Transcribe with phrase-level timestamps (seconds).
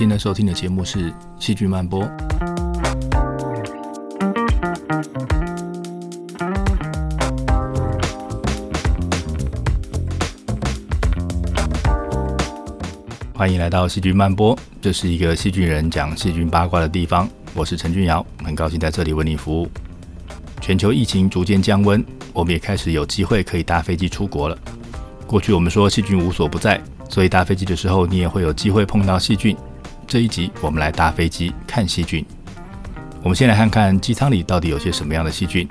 [0.00, 2.02] 现在收听的节目是《戏剧漫播》。
[13.34, 17.28] 欢迎来到《戏剧漫播》，这是一个戏剧人讲戏剧八卦的地方。
[17.52, 19.68] 我是陈俊尧，很高兴在这里为你服务。
[20.62, 24.56] 全球疫情逐渐降温，我们也开始有机会可以搭飞机出国了。
[25.26, 29.54] 过去我们说细菌无所不在，所以搭飞机的时候你也会有机会碰到细菌。
[30.10, 32.26] 这一集我们来搭飞机看细菌。
[33.22, 35.68] 我们先来看看机舱里到底有些什么样的细菌，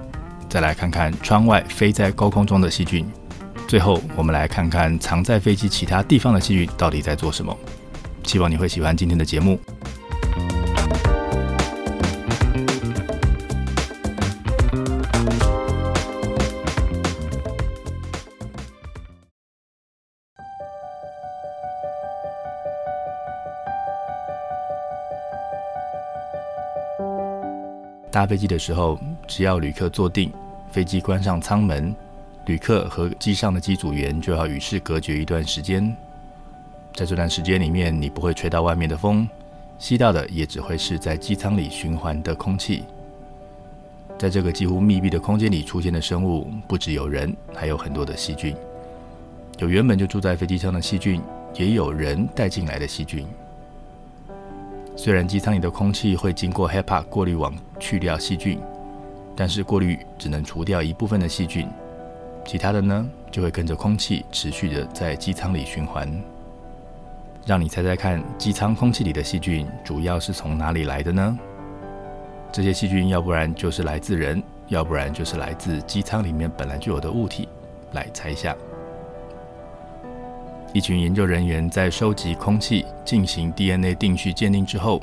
[0.48, 3.06] 再来看看窗外飞在高空中的细菌，
[3.68, 7.54] 最后我们来看看藏在飞机其他地方的细菌到底在做什么。
[8.24, 9.60] 希望你会喜欢今天的节目。
[28.12, 30.32] 搭飞机的时候，只要旅客坐定，
[30.72, 31.96] 飞机关上舱门，
[32.46, 35.96] 旅客和机上的机组员就要与世隔绝一段时间。
[36.96, 39.30] 在这段时间里面，你不会吹到外面的风，
[39.78, 42.84] 吸到的也只会是在机舱里循环的空气。
[44.18, 48.56] 在这个几乎密闭的空间里出现的生物，不只有人，还有很多的细菌。
[49.60, 51.22] 有原本就住在飞机上的细菌，
[51.54, 53.26] 也有人带进来的细菌。
[55.02, 58.60] 虽然机舱里的空气会经过 HEPA 过滤网去掉细菌，
[59.34, 61.70] 但是过滤只能除掉一部分的细菌，
[62.46, 66.22] 其他的呢就会跟着空气持续的在机舱里循环。
[67.46, 71.40] 让你猜猜看，机舱空气里的细菌主要是从哪里来的呢？
[72.52, 77.48] 这些细菌要不然就是来自人，要不然就是来自机舱里面本来就有的物体。
[77.94, 78.54] 来猜一下。
[80.72, 85.02] 一群研究人员在收集空气进行 DNA 定序鉴定之后，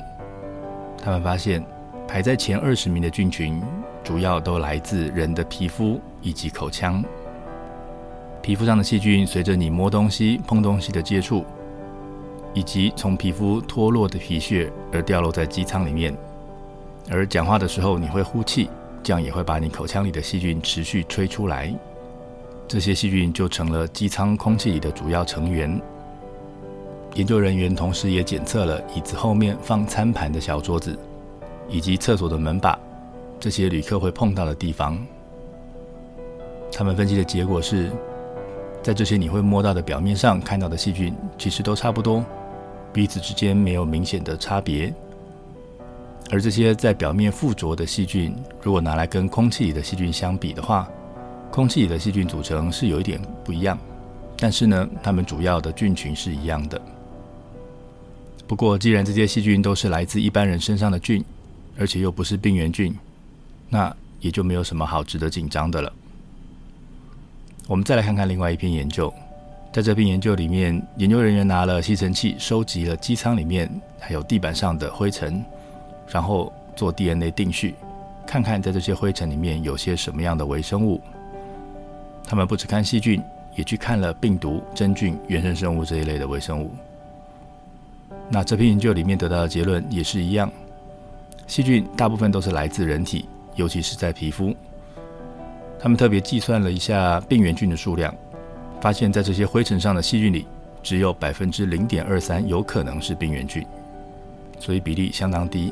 [1.03, 1.61] 他们发现
[2.07, 3.61] 排在前二十名的菌群
[4.01, 7.03] 主要都来自人的皮肤以及口腔。
[8.41, 11.43] 皮肤上的细菌随着你摸东西、碰东西的接触，
[12.53, 16.15] 以及从皮肤脱落的皮屑而掉落在机舱里面。
[17.09, 18.69] 而讲话的时候你会呼气，
[19.03, 21.73] 这样也会把你口腔里的细菌持续吹出来。
[22.67, 25.79] 这些细菌就成了机舱空气里的主要成员。
[27.15, 30.97] 研究人员同时也检测了椅子后面放餐盘的小桌子，
[31.69, 32.77] 以及厕所的门把，
[33.39, 34.97] 这些旅客会碰到的地方。
[36.71, 37.89] 他们分析的结果是，
[38.83, 42.23] 在这些你会摸到的表面上看到的细菌，其实都差不多，
[42.91, 44.93] 彼此之间没有明显的差别。
[46.29, 50.87] 而这些在表面附着的细菌，如果拿来跟空气里的细菌相比的话，
[51.57, 53.75] 空气里的细菌组成是有一点不一样，
[54.37, 56.79] 但是呢，它们主要的菌群是一样的。
[58.45, 61.25] 不过，既然这些细菌都是来自一般人身上的菌，
[61.75, 62.95] 而且又不是病原菌，
[63.69, 65.91] 那也就没有什么好值得紧张的了。
[67.65, 69.11] 我们再来看看另外一篇研究，
[69.73, 73.67] 在这篇研究里面，研究人员拿了吸尘器收集了机舱里面
[73.99, 75.43] 还有地板上的灰尘，
[76.07, 77.73] 然后做 DNA 定序，
[78.27, 81.01] 看看在这些灰尘里面有些什么样的微生物。
[82.27, 83.23] 他们不只看细菌，
[83.55, 86.69] 也去看了病毒、真菌、原生生物这一类的微生物。
[88.29, 90.51] 那这篇研究里面得到的结论也是一样，
[91.47, 94.53] 细菌大部分都是来自人体，尤其是在皮肤。
[95.79, 98.13] 他们特别计算了一下病原菌的数量，
[98.81, 100.45] 发现在这些灰尘上的细菌里，
[100.83, 103.65] 只有百分之零点二三有可能是病原菌，
[104.59, 105.71] 所以比例相当低。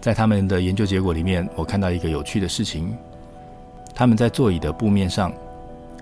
[0.00, 2.96] 在他们的研究结果里面，我看到一个有趣的事情。
[3.98, 5.32] 他们在座椅的布面上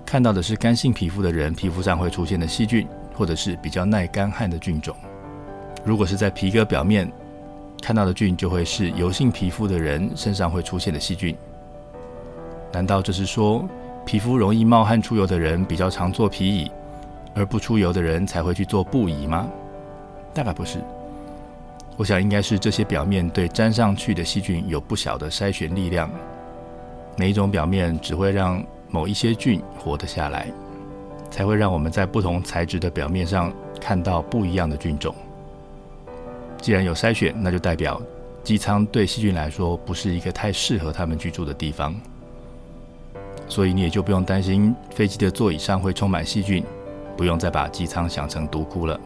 [0.04, 4.96] 看到的是干性皮肤的人皮肤上会出现的细菌，或者是比较耐干旱的菌种。
[5.84, 7.08] 如果是在皮革表面
[7.80, 11.36] 看到的菌，就会是油性皮肤的人身上会出现的细菌。
[12.72, 13.64] 难道这是说
[14.04, 16.68] 皮肤容易冒汗出油的人比较常做皮椅，
[17.32, 19.48] 而不出油的人才会去做布椅吗？
[20.34, 20.80] 大概不是。
[21.96, 26.10] 我想应该是这些表面对粘上去的细菌有不小的筛选力量。
[27.16, 30.46] 每一种表面只会让某一些菌活得下来，
[31.30, 35.14] 才会让我们在不同材质的表面上看到不一样的菌种。
[36.58, 38.00] 既然有筛选，那就代表
[38.42, 41.94] 机舱对细菌来说不是一个太适合它们居住的地方，
[43.48, 46.64] 所以你也就不用担心飞机的座椅上会充满细菌，
[47.16, 48.98] 不用再把机舱想成毒窟了。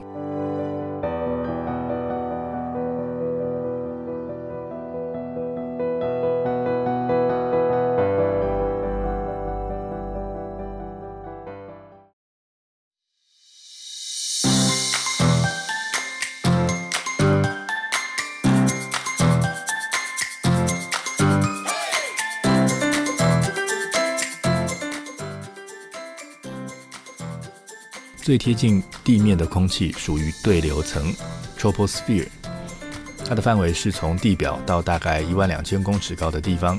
[28.29, 31.15] 最贴近地面的空气属于对流层
[31.59, 32.29] （troposphere），
[33.25, 36.79] 它的范围是从地表到大概一万两千公尺高的地方。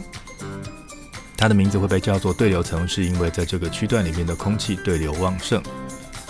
[1.36, 5.60] 它的名字会被叫做对流层，是因为在这个区段里面的空气对流旺盛，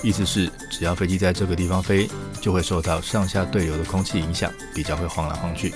[0.02, 5.74] 意思是只要飞机在这个地方飞，就会受到上下对流的空气影响，比较会晃来晃去。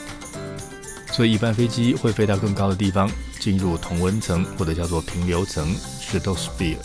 [1.11, 3.11] 所以一般飞机会飞到更高的地方，
[3.41, 6.77] 进入同温层或者叫做平流层 （stratosphere）。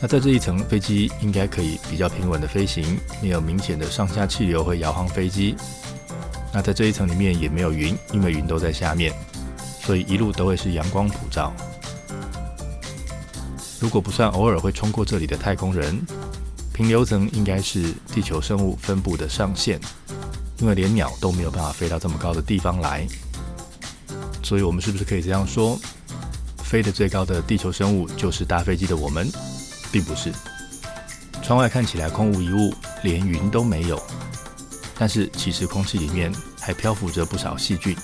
[0.00, 5.56] 那在这一层，飞机应该可以比较平稳的飞行，没有明显的上下气流会摇晃飞机。
[6.52, 9.12] 那在这一层里面也没有云，因为云都在下面。
[9.82, 11.52] 所以一路都会是阳光普照。
[13.80, 16.00] 如果不算偶尔会冲过这里的太空人，
[16.72, 19.80] 平流层应该是地球生物分布的上限，
[20.58, 23.06] 因为连鸟都没有办法飞到这么高的地方来。
[24.42, 25.78] 所以，我们是不是可以这样说：
[26.58, 29.30] 飞得最高的地球生物就是搭飞机的我们，
[29.90, 30.32] 并不是。
[31.42, 34.02] 窗外看起来空无一物，连云都没有，
[34.98, 37.96] 但是其实空气里面还漂浮着不少细菌。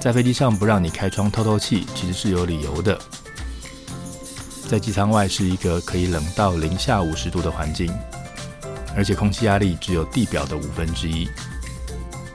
[0.00, 2.98] 在飞机上不让你开窗透透气，其实是有理由的。
[4.68, 7.92] 在机舱外是一个可以冷到零下五十度的环境，
[8.96, 11.28] 而且空气压力只有地表的五分之一。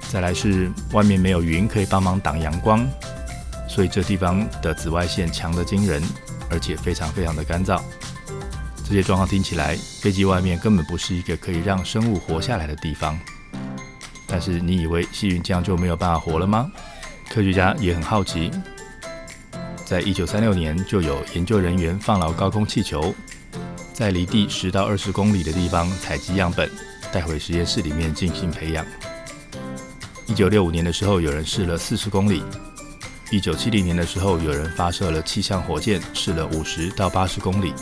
[0.09, 2.87] 再来是外面没有云可以帮忙挡阳光，
[3.67, 6.01] 所以这地方的紫外线强得惊人，
[6.49, 7.81] 而且非常非常的干燥。
[8.83, 13.19] 这些状况听起来，飞机外面根本不是一个可以让生物活下来的地方。
[14.25, 16.71] 但是你以为细菌这样就没有办法活了吗？
[17.29, 18.49] 科学家也很好奇，
[19.85, 23.13] 在一九三六年就有研究人员放了高空气球，
[23.93, 26.69] 在离地十到二十公里的地方采集样本，
[27.11, 28.85] 带回实验室里面进行培养。
[30.25, 32.41] 一九六五年的时候，有人试了四十公里；
[33.29, 37.73] 一九七零年的时候，有人发射了气象火箭，试了五十到八十公里，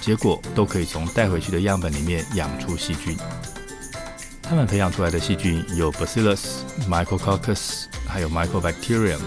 [0.00, 3.16] 结果都可以从带回去的样本里面养出细菌。
[4.42, 6.40] 他们培养出来的细菌有 Bacillus、
[6.88, 9.20] Micrococcus，还有 Mycobacterium。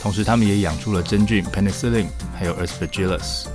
[0.00, 3.46] 同时，他们也养出了真菌 Penicillin，还有 Aspergillus。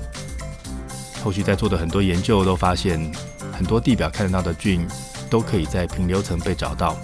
[1.22, 3.12] 后续在做的很多研究都发现，
[3.52, 4.88] 很多地表看得到的菌
[5.30, 6.98] 都可以在平流层被找到，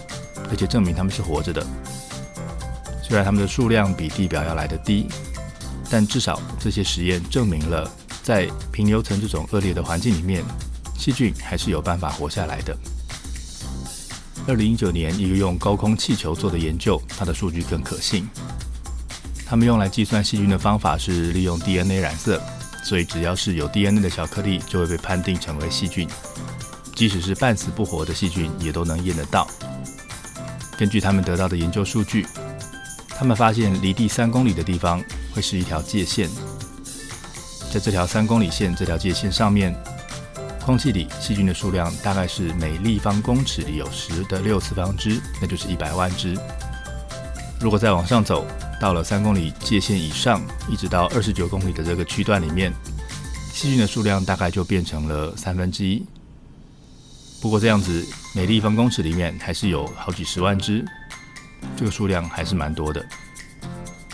[0.50, 1.66] 而且证明它们是活着的。
[3.08, 5.08] 虽然它们的数量比地表要来的低，
[5.92, 7.88] 但至少这些实验证明了，
[8.24, 10.44] 在平流层这种恶劣的环境里面，
[10.98, 12.76] 细菌还是有办法活下来的。
[14.48, 18.28] 二零一九年，一个用高空气球做的研究，它的数据更可信。
[19.46, 22.42] 他们用来计算细菌的方法是利用 DNA 染色，
[22.84, 26.10] 所以只要是有 DNA 的小颗粒，就会被判定成为细菌。
[26.96, 29.48] 即使是半死不活的细菌，也都能验得到。
[30.78, 32.26] 根据他们得到的研究数据，
[33.18, 35.02] 他们发现离地三公里的地方
[35.34, 36.30] 会是一条界线，
[37.72, 39.76] 在这条三公里线这条界线上面。
[40.66, 46.36] 空气里细菌的数量大概是每立方公尺里有十的六次方只，那就是一百万只。
[47.62, 48.44] 如果再往上走，
[48.82, 52.74] 到了三公里界限以上，一直到二十九公里的这个区段里面，
[53.54, 56.04] 细菌的数量大概就变成了三分之一。
[57.40, 58.04] 不过这样子，
[58.34, 60.84] 每立方公尺里面还是有好几十万只，
[61.76, 63.06] 这个数量还是蛮多的。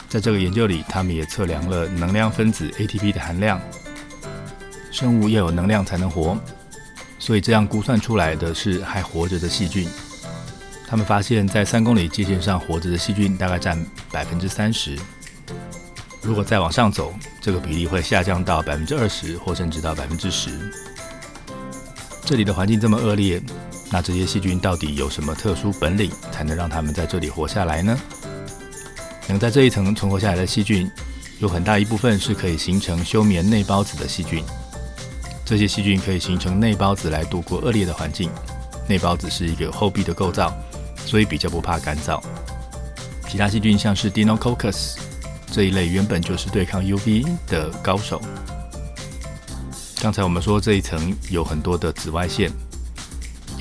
[0.09, 3.61] 在这个研究里，他们也测量了能量分子 ATP 的含量。
[4.91, 6.37] 生物要有能量才能活，
[7.17, 9.87] 所以这样估算出来的是还活着的细菌。
[10.85, 13.81] 他们发现，在三公里界线上活着的细菌大概占
[14.11, 14.99] 百分之三十。
[16.21, 20.51] 如果再往上走，这个比例会下降到百分之二十，或甚至到百分之十。
[22.25, 23.41] 这里的环境这么恶劣，
[23.91, 27.99] 那这些细菌到底有什么特殊本领，才能让他们在这里活下来呢？
[29.27, 30.89] 能在这一层存活下来的细菌，
[31.39, 34.43] 有很大一部分是可以形成休眠内孢子的细菌。
[35.43, 38.29] 这些细菌可以形成内孢子来度过恶劣的环境。
[38.87, 40.53] 内孢子是一个厚壁的构造，
[41.05, 42.21] 所以比较不怕干燥。
[43.29, 44.95] 其他细菌像是 Dinococcus
[45.51, 48.21] 这一类，原本就是对抗 UV 的高手。
[50.01, 52.51] 刚才我们说这一层有很多的紫外线，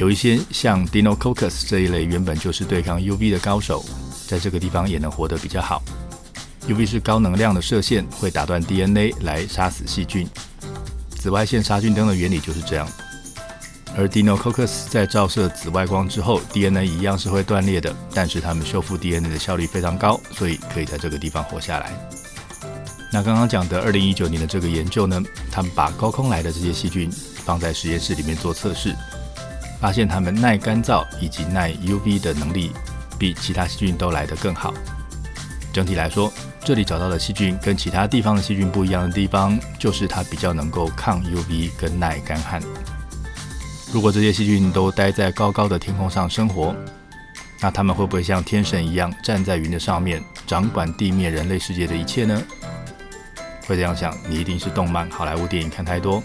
[0.01, 3.85] 有一些像 DinoCoccus 这一类，原本就是对抗 UV 的高手，
[4.27, 5.83] 在这个地方也能活得比较好。
[6.67, 10.27] UV 是高能量的射线，会打断 DNA 来杀死细菌。
[11.11, 12.89] 紫外线杀菌灯的原理就是这样，
[13.95, 21.93] 而 DinoCoccus 在照射紫外光之后，DNA 一样是会断裂的，但是它们修复 DNA 的效率非常高，所以可以在这个地方活下来。
[23.13, 27.11] 那刚刚讲的二零一九年的这个研究呢，他们把高空来的这些细菌
[27.45, 28.97] 放在实验室里面做测试，
[29.81, 32.73] 发现它们耐干燥以及耐 UV 的能力
[33.19, 34.75] 比其他细菌都来得更好。
[35.73, 36.33] 整体来说，
[36.65, 42.61] 这里找到的细菌跟其他地方的细菌不一样的地方，就是它比较能够抗 UV 跟耐干旱。
[43.93, 46.75] 如果这些细菌都待在高高的天空上生活，
[47.61, 52.43] 那它们会不会像天神一样站在云的上面，掌管地面人类世界的一切呢？
[53.67, 56.23] 会这样想，你一定是动漫、好莱坞电影看太多。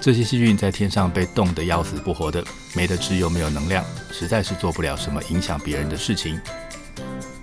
[0.00, 2.42] 这些细菌在天上被冻得要死不活的，
[2.74, 6.40] 没得吃又没有能量，实在是做不了什么影响别人的事情。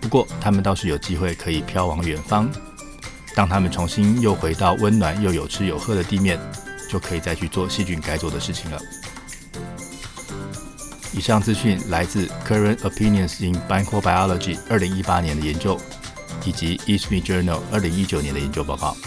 [0.02, 2.50] 不过，他们倒是有机会可以飘往远方。
[3.36, 6.40] 当他们重新又回到温暖又有吃有喝的地面，
[6.90, 8.80] 就可以再去做细菌该做的事情了。
[11.14, 15.80] 以上资讯来自《Current Opinions in Microbiology》二零一八年的研究，
[16.44, 18.98] 以及《East Me Journal》二零一九年的研究报告。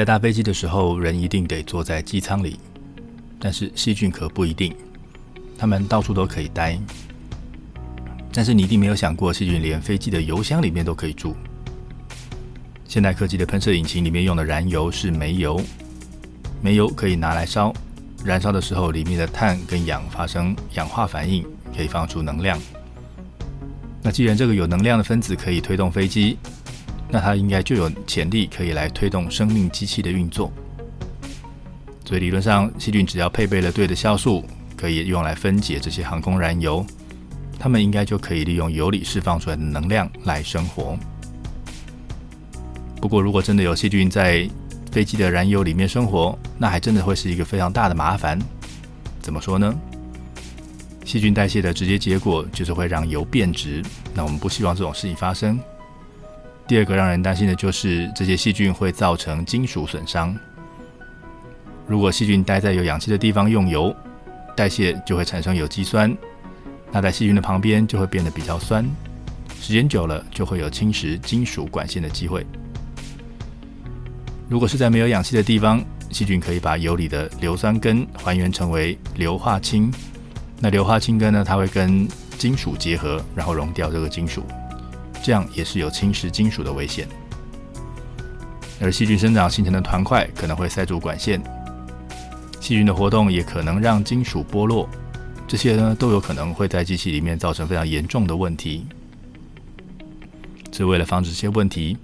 [0.00, 2.58] 在搭飞机的时候，人一定得坐在机舱里，
[3.38, 4.74] 但是细菌可不一定，
[5.58, 6.78] 它们到处都可以待。
[8.32, 11.36] 但是你一定没有想过，细菌连飞机的油箱里面都可以住。
[12.86, 15.60] 现代科技的喷射引擎里面用的燃油是煤油，
[16.62, 17.70] 煤油可以拿来烧，
[18.24, 21.44] 燃烧的时候里面的碳跟氧发生氧化反应，
[21.76, 22.58] 可以放出能量。
[24.00, 26.38] 那既然这个有能量的分子可以推动飞机，
[27.10, 30.52] 那它应该就有潜力可以来推动生命机器的运作。
[32.04, 34.44] 所以理论上，细菌只要配备了对的酵素，
[34.76, 36.84] 可以用来分解这些航空燃油，
[37.58, 40.98] 它们应该就可以利用油里释放出来的能量来生活。
[43.00, 44.48] 不过，如果真的有细菌在
[44.90, 48.38] 飞机的燃油里面生活，那还真的会是一个非常大的麻烦。
[49.20, 49.72] 怎么说呢？
[51.04, 53.82] 细菌代谢的直接结果就是会让油变质，
[54.14, 55.58] 那我们不希望这种事情发生。
[56.70, 60.32] 第二个让人担心的就是这些细菌会造成金属损伤。
[61.84, 63.92] 如果细菌待在有氧气的地方用油，
[64.56, 66.16] 代谢就会产生有机酸，
[66.92, 68.88] 那在细菌的旁边就会变得比较酸，
[69.60, 72.46] 时间久了就会有侵蚀金属管线的机会。
[74.48, 79.92] 如果是在没有氧气的地方，细菌可以把油里的硫酸根还原成为硫化氢，
[80.60, 82.06] 那硫化氢根呢，它会跟
[82.38, 84.44] 金属结合，然后溶掉这个金属。
[85.22, 87.06] 这样也是有侵蚀金属的危险，
[88.80, 91.42] 而细菌生长形成的团块可能会塞住管线，
[92.60, 94.88] 细菌的活动也可能让金属剥落，
[95.46, 98.86] 这些呢都有可能会在机器里面造成非常严重的问题。
[100.72, 101.98] 所以为了防止这些问题，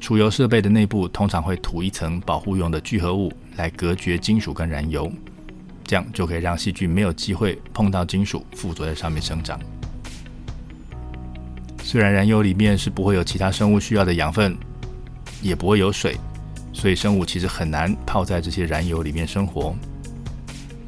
[0.00, 5.12] 储油设备的内部通常会涂一层保护用的聚合物来隔绝金属跟燃油，
[5.84, 9.60] 这样就可以让细菌没有机会碰到金属附着在上面生长。
[11.94, 14.58] 虽然燃油里面是不会有其他生物需要的养分，
[15.40, 16.16] 也不会有水，
[16.72, 19.72] 所以生物其实很难泡在这些燃油里面生活。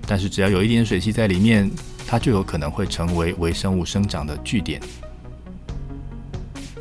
[0.04, 1.70] 但是只要有一点水汽在里面，
[2.08, 4.80] 它就有可能会成为微生物生长的据点。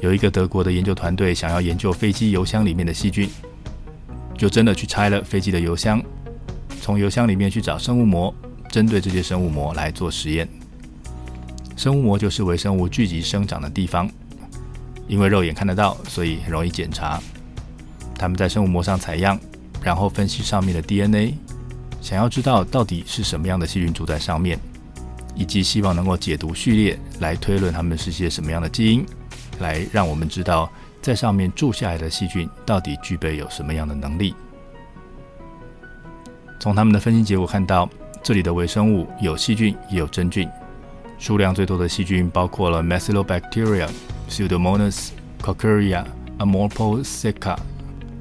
[0.02, 3.30] 有一个德国的研究团队想要研究飞机油箱里面的细菌，
[4.36, 6.02] 就真的去拆了飞机的油箱，
[6.82, 8.34] 从油箱里面去找生物膜，
[8.72, 10.50] 针对这些生物膜来做实验。
[11.76, 14.10] 生物膜就是微生物聚集生长的地方，
[15.08, 17.22] 因为肉眼看得到，所以很容易检查。
[18.18, 19.38] 他们在生物膜上采样，
[19.84, 21.36] 然后分析上面的 DNA，
[22.02, 24.58] 想要知道到底是什么样的细菌住在上面，
[25.36, 29.06] 以及希望能够解读序列来推论它们是些什么样的基因，
[29.60, 34.34] 来让我们知道在上面住下来的细菌到底具备有什么样的能力。
[36.58, 37.88] 从他们的分析结果看到，
[38.24, 40.50] 这里的微生物有细菌也有真菌。
[41.18, 43.88] 数量最多的细菌包括了 Methylobacteria、
[44.30, 45.10] Pseudomonas、
[45.42, 46.04] Cocuria、
[46.40, 47.58] Amorphosica，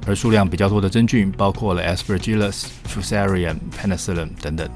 [0.07, 4.69] 而数量比较多的真菌包括了 Aspergillus、Fusarium、Penicillium 等等。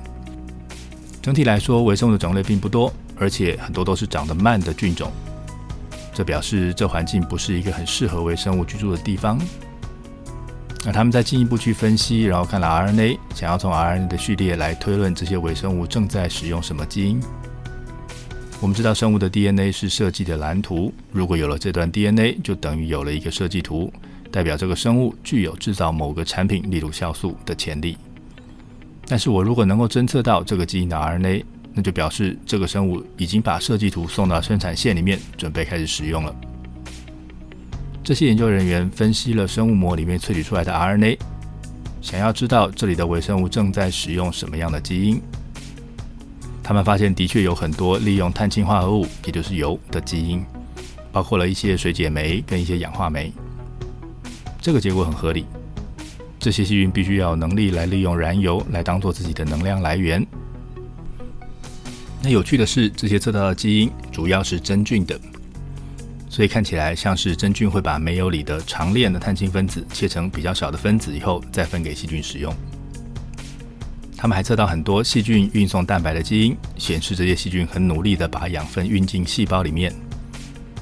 [1.22, 5.12] 整体来说，微生物的种类并不多，而且很多都是长得慢的菌种。
[6.14, 9.40] 这表示这环境不是一个很适合微生物居住的地方。
[10.86, 17.22] 那他们在进一步去分析，然后看了 RNA，想要从 RNA 的序列来推论这些微生物正在使用什么基因。
[18.62, 23.92] 我们知道生物的 DNA 是设计的蓝图，如果有了这段 DNA，就等于有了一个设计图，
[24.30, 27.98] 代表这个生物具有制造某个产品，例如酵素的潜力。
[29.08, 36.36] 但是我如果能够侦测到这个基因的 RNA，那就表示这个生物已经把设计图送到生产线里面，准备开始使用了。
[38.04, 41.18] 这些研究人员分析了生物膜里面萃取出来的 RNA，
[42.02, 45.22] 想要知道这里的微生物正在使用什么样的基因。
[46.70, 50.46] 他们发现的确有很多利用碳氢化合物，也就是油的基因，
[51.12, 53.34] 包括了一些水解酶跟一些氧化酶。
[54.62, 55.48] 这个结果很合理。
[56.40, 60.24] 这些细菌必须要有能力来利用燃油来当做自己的能量来源。
[62.22, 65.20] 那有趣的是，这些测到的基因主要是真菌的，
[66.30, 72.56] 所以看起来像是真菌会把煤油里的长链的碳氢分子切成比较小的分子以后，再分给细菌使用。
[74.22, 79.96] 他们还测到很多细菌运送蛋白的基因，显示这些细菌很努力的把养分运进细胞里面。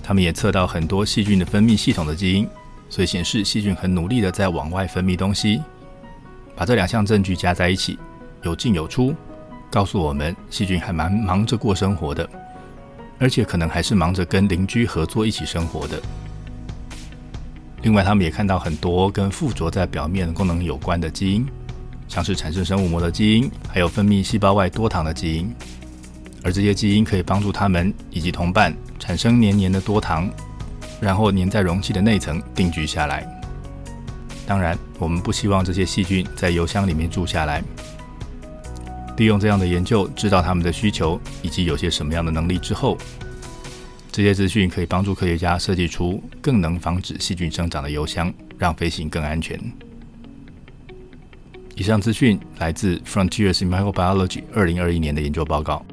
[0.01, 2.49] 他们也测到很多细菌的分泌系统的基因。
[2.89, 5.61] 所以显示细菌很努力的在往外分泌东西，
[6.55, 7.99] 把这两项证据加在一起，
[8.41, 9.13] 有进有出，
[9.69, 12.27] 告诉我们细菌还蛮忙着过生活的，
[13.19, 16.01] 而且可能还是忙着跟邻居合作一起生活的。
[17.83, 21.45] 另外，他们也看到很多跟附着在表面功能有关的基因，
[22.07, 25.53] 像是产生生物膜的基因，还有分泌细胞外多糖的基因，
[26.43, 30.29] 而这些基因可以帮助它们以及同伴产生黏黏的多糖。
[30.99, 33.23] 然后粘在容器的内层定居下来。
[34.47, 37.63] 当然，我们不希望这些细菌在油箱里面住下来。
[39.17, 42.97] 利用这样的研究，知道它们的需求以及有些什么样的能力之后，
[44.11, 49.59] 这些资讯可以帮助科学家设计出更能防止细菌生长的油箱，让飞行更安全。
[51.77, 55.85] 以上资讯来自《Frontiers in Microbiology》二零二一年的研究报告。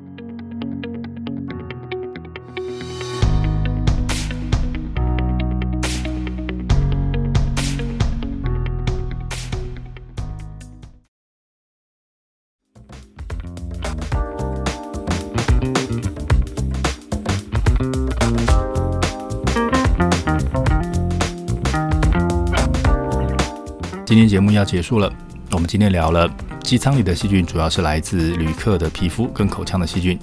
[24.06, 25.12] 今天节目要结束了，
[25.54, 26.28] 我们今天聊了
[26.64, 30.18] 机舱里的细菌，主要是来自旅客的皮肤跟口腔的细菌。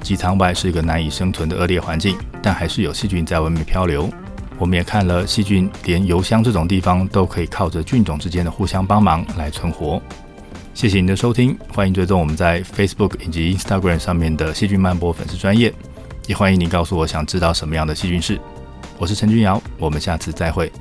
[0.00, 4.08] 机舱外是一个难以生存的恶劣环境，但还是有细菌在外面漂流。
[4.56, 10.00] 我们也看了细菌连油箱这种地方都可以靠着菌种之间的互相帮忙来存活。
[10.72, 15.70] 谢谢您的收听，欢迎追踪我们在 Facebook 以及 Instagram 上面的细菌漫播粉丝专业，
[16.26, 18.40] 也欢迎你告诉我想知道什么样的细菌是。
[18.96, 20.72] 我是陈君瑶，我们下次再会。